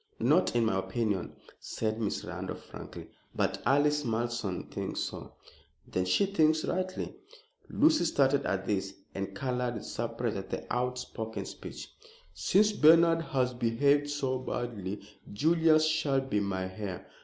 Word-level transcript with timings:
"Not 0.17 0.55
in 0.55 0.65
my 0.65 0.79
opinion," 0.79 1.35
said 1.59 2.01
Miss 2.01 2.25
Randolph, 2.25 2.63
frankly, 2.63 3.07
"but 3.35 3.61
Alice 3.67 4.03
Malleson 4.03 4.63
thinks 4.71 5.01
so." 5.01 5.35
"Then 5.87 6.05
she 6.05 6.25
thinks 6.25 6.65
rightly." 6.65 7.13
Lucy 7.69 8.05
started 8.05 8.47
at 8.47 8.65
this 8.65 8.95
and 9.13 9.35
colored 9.35 9.75
with 9.75 9.85
surprise 9.85 10.35
at 10.37 10.49
the 10.49 10.65
outspoken 10.73 11.45
speech. 11.45 11.87
"Since 12.33 12.71
Bernard 12.71 13.21
has 13.21 13.53
behaved 13.53 14.09
so 14.09 14.39
badly, 14.39 15.01
Julius 15.31 15.85
shall 15.87 16.19
be 16.21 16.39
my 16.39 16.63
heir. 16.63 17.05